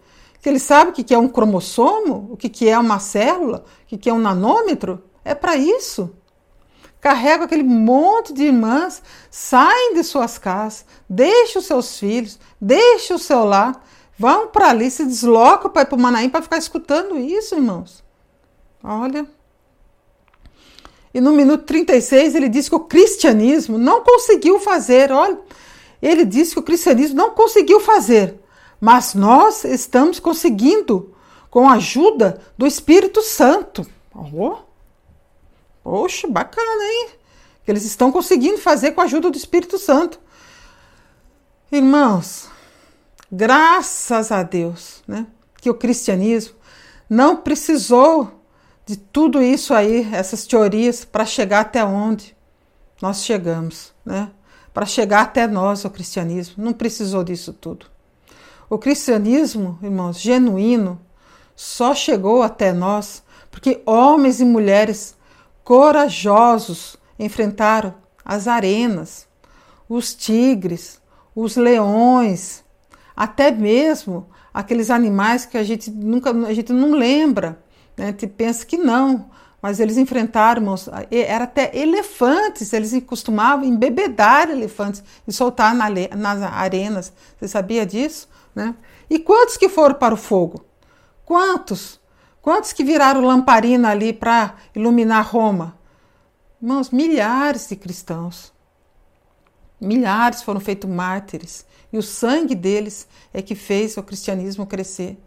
[0.47, 4.09] que ele sabe o que é um cromossomo, o que é uma célula, o que
[4.09, 5.03] é um nanômetro.
[5.25, 6.15] É para isso.
[7.01, 13.45] Carrega aquele monte de irmãs, saem de suas casas, deixam seus filhos, deixam o seu
[13.45, 13.85] lar,
[14.17, 18.05] vão para ali, se deslocam para ir para o Manaim para ficar escutando isso, irmãos.
[18.85, 19.27] Olha.
[21.13, 25.41] E no minuto 36 ele diz que o cristianismo não conseguiu fazer, olha,
[26.01, 28.41] ele disse que o cristianismo não conseguiu fazer
[28.81, 31.15] mas nós estamos conseguindo
[31.51, 33.87] com a ajuda do Espírito Santo.
[34.15, 34.59] Oh,
[35.83, 37.09] poxa, bacana, hein?
[37.67, 40.21] Eles estão conseguindo fazer com a ajuda do Espírito Santo.
[41.73, 42.49] Irmãos,
[43.33, 45.27] graças a Deus, né?
[45.61, 46.55] Que o cristianismo
[47.09, 48.41] não precisou
[48.85, 52.37] de tudo isso aí, essas teorias, para chegar até onde
[53.03, 54.31] nós chegamos, né?
[54.77, 57.87] Para chegar até nós, o cristianismo, não precisou disso tudo.
[58.69, 61.01] O cristianismo, irmãos, genuíno,
[61.57, 65.17] só chegou até nós porque homens e mulheres
[65.65, 69.27] corajosos enfrentaram as arenas,
[69.89, 71.01] os tigres,
[71.35, 72.63] os leões,
[73.17, 77.59] até mesmo aqueles animais que a gente nunca a gente não lembra,
[77.97, 78.09] né?
[78.09, 79.31] A gente pensa que não,
[79.67, 80.77] mas eles enfrentaram,
[81.11, 87.13] era até elefantes, eles costumavam embebedar elefantes e soltar na, nas arenas.
[87.37, 88.29] Você sabia disso?
[88.55, 88.77] Né?
[89.11, 90.65] E quantos que foram para o fogo?
[91.25, 91.99] Quantos?
[92.41, 95.77] Quantos que viraram lamparina ali para iluminar Roma?
[96.63, 98.53] Irmãos, milhares de cristãos.
[99.81, 101.67] Milhares foram feitos mártires.
[101.93, 105.19] E o sangue deles é que fez o cristianismo crescer.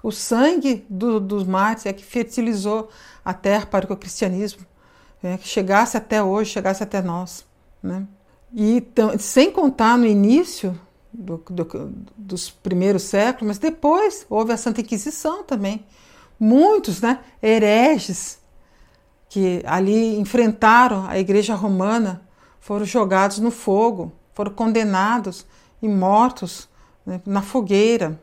[0.00, 2.88] O sangue do, dos mártires é que fertilizou
[3.24, 4.66] a terra para que o cristianismo
[5.22, 7.44] é, chegasse até hoje, chegasse até nós.
[7.82, 8.06] Né?
[8.54, 8.82] E
[9.18, 10.78] sem contar no início
[11.12, 15.84] do, do, dos primeiros séculos, mas depois houve a Santa Inquisição também.
[16.38, 18.38] Muitos né, hereges
[19.28, 22.22] que ali enfrentaram a Igreja Romana
[22.58, 24.12] foram jogados no fogo.
[24.32, 25.46] foram condenados
[25.82, 26.68] e mortos
[27.04, 28.20] né, na fogueira.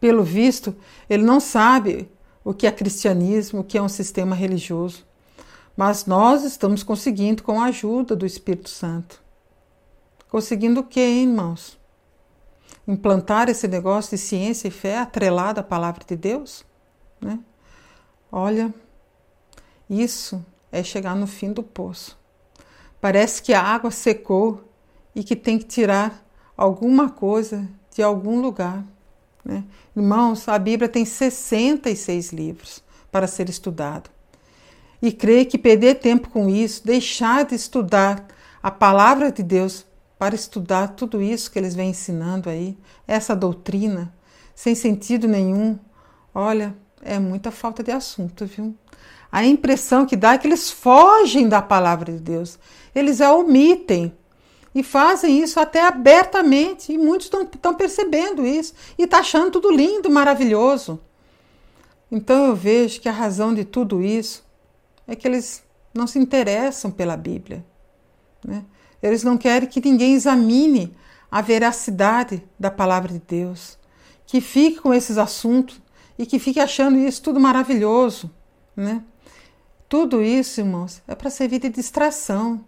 [0.00, 0.74] Pelo visto,
[1.08, 2.10] ele não sabe
[2.44, 5.04] o que é cristianismo, o que é um sistema religioso.
[5.76, 9.22] Mas nós estamos conseguindo com a ajuda do Espírito Santo.
[10.28, 11.78] Conseguindo o que, irmãos?
[12.86, 16.64] Implantar esse negócio de ciência e fé atrelado à palavra de Deus?
[17.20, 17.40] Né?
[18.30, 18.72] Olha,
[19.88, 22.18] isso é chegar no fim do poço.
[23.00, 24.64] Parece que a água secou
[25.14, 26.24] e que tem que tirar
[26.56, 28.84] alguma coisa de algum lugar.
[29.44, 29.64] Né?
[29.94, 32.82] Irmãos, a Bíblia tem 66 livros
[33.12, 34.10] para ser estudado.
[35.02, 38.26] E creio que perder tempo com isso, deixar de estudar
[38.62, 39.84] a palavra de Deus
[40.18, 44.12] para estudar tudo isso que eles vêm ensinando aí, essa doutrina,
[44.54, 45.78] sem sentido nenhum,
[46.34, 48.74] olha, é muita falta de assunto, viu?
[49.30, 52.58] A impressão que dá é que eles fogem da palavra de Deus,
[52.94, 54.14] eles a omitem
[54.74, 60.10] e fazem isso até abertamente, e muitos estão percebendo isso e tá achando tudo lindo,
[60.10, 61.00] maravilhoso.
[62.10, 64.44] Então eu vejo que a razão de tudo isso
[65.06, 65.62] é que eles
[65.94, 67.64] não se interessam pela Bíblia.
[68.44, 68.64] Né?
[69.02, 70.94] Eles não querem que ninguém examine
[71.30, 73.78] a veracidade da palavra de Deus,
[74.26, 75.80] que fique com esses assuntos
[76.18, 78.30] e que fique achando isso tudo maravilhoso.
[78.76, 79.02] Né?
[79.88, 82.64] Tudo isso, irmãos, é para servir de distração,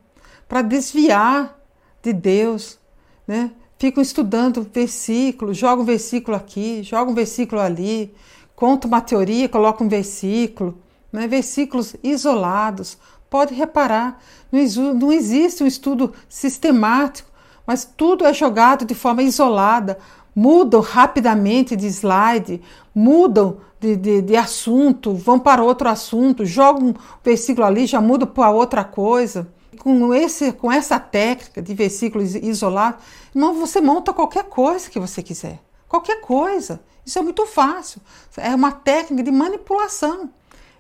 [0.49, 1.57] para desviar
[2.03, 2.79] de Deus,
[3.27, 3.51] né?
[3.79, 8.15] Ficam estudando versículos, jogam um versículo aqui, jogam um versículo ali,
[8.55, 10.79] conta uma teoria, coloca um versículo,
[11.13, 11.27] né?
[11.29, 12.97] versículos isolados.
[13.29, 17.29] Pode reparar, não existe um estudo sistemático,
[17.67, 19.99] mas tudo é jogado de forma isolada,
[20.35, 22.63] mudam rapidamente de slide,
[22.95, 28.29] mudam de, de, de, assunto, vão para outro assunto, jogam um versículo ali, já mudam
[28.29, 29.49] para outra coisa
[29.79, 33.03] com, esse, com essa técnica de versículos isolados,
[33.35, 35.61] não, você monta qualquer coisa que você quiser.
[35.89, 36.81] Qualquer coisa.
[37.05, 38.01] Isso é muito fácil.
[38.37, 40.31] É uma técnica de manipulação.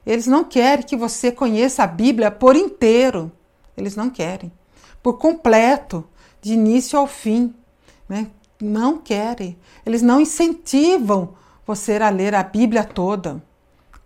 [0.04, 3.30] Eles não querem que você conheça a Bíblia por inteiro.
[3.76, 4.52] Eles não querem.
[5.02, 6.04] Por completo,
[6.40, 7.54] de início ao fim.
[8.08, 8.28] Né?
[8.60, 9.56] Não querem.
[9.84, 11.34] Eles não incentivam
[11.66, 13.42] você a ler a Bíblia toda.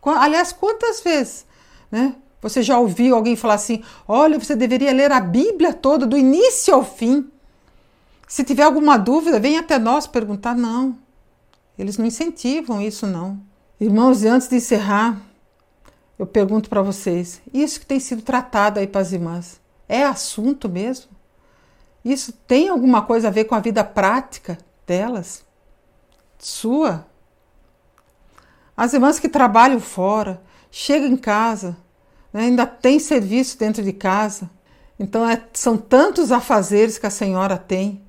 [0.02, 1.46] Aliás, quantas vezes
[1.90, 6.16] né, você já ouviu alguém falar assim: olha, você deveria ler a Bíblia toda, do
[6.16, 7.30] início ao fim?
[8.26, 10.54] Se tiver alguma dúvida, vem até nós perguntar.
[10.54, 10.96] Não,
[11.78, 13.40] eles não incentivam isso, não.
[13.80, 15.20] Irmãos, e antes de encerrar,
[16.18, 20.68] eu pergunto para vocês: isso que tem sido tratado aí para as irmãs, é assunto
[20.68, 21.10] mesmo?
[22.04, 25.44] Isso tem alguma coisa a ver com a vida prática delas?
[26.38, 27.06] Sua?
[28.74, 31.76] As irmãs que trabalham fora, chegam em casa,
[32.32, 32.42] né?
[32.42, 34.50] ainda tem serviço dentro de casa.
[34.98, 38.02] Então é, são tantos afazeres que a senhora tem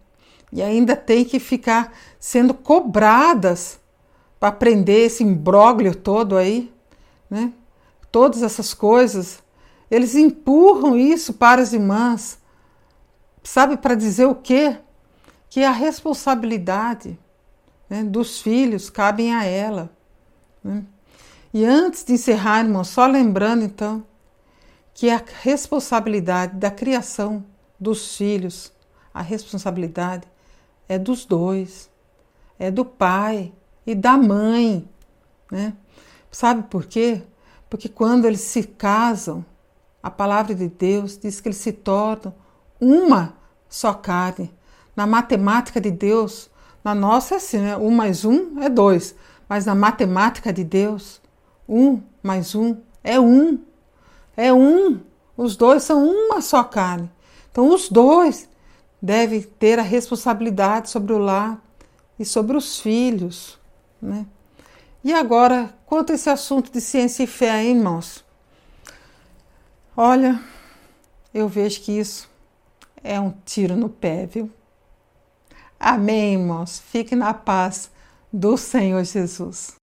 [0.51, 3.79] e ainda tem que ficar sendo cobradas
[4.39, 6.71] para aprender esse imbróglio todo aí,
[7.29, 7.53] né?
[8.11, 9.41] Todas essas coisas,
[9.89, 12.37] eles empurram isso para as irmãs,
[13.41, 14.77] sabe, para dizer o quê?
[15.49, 17.17] Que a responsabilidade
[17.89, 19.89] né, dos filhos cabem a ela.
[20.61, 20.83] Né?
[21.53, 24.03] E antes de encerrar, irmão, só lembrando então
[25.01, 27.43] que a responsabilidade da criação
[27.79, 28.71] dos filhos,
[29.11, 30.27] a responsabilidade
[30.87, 31.89] é dos dois,
[32.59, 33.51] é do pai
[33.83, 34.87] e da mãe,
[35.51, 35.73] né?
[36.29, 37.23] Sabe por quê?
[37.67, 39.43] Porque quando eles se casam,
[40.03, 42.35] a palavra de Deus diz que eles se tornam
[42.79, 43.33] uma
[43.67, 44.53] só carne.
[44.95, 46.47] Na matemática de Deus,
[46.83, 47.75] na nossa é assim, né?
[47.75, 49.15] Um mais um é dois,
[49.49, 51.19] mas na matemática de Deus,
[51.67, 53.70] um mais um é um.
[54.41, 54.99] É um.
[55.37, 57.11] Os dois são uma só carne.
[57.51, 58.49] Então, os dois
[58.99, 61.63] devem ter a responsabilidade sobre o lar
[62.17, 63.59] e sobre os filhos.
[64.01, 64.25] Né?
[65.03, 68.25] E agora, quanto a esse assunto de ciência e fé, hein, irmãos?
[69.95, 70.41] Olha,
[71.31, 72.27] eu vejo que isso
[73.03, 74.49] é um tiro no pé, viu?
[75.79, 76.79] Amém, irmãos.
[76.79, 77.91] Fique na paz
[78.33, 79.80] do Senhor Jesus.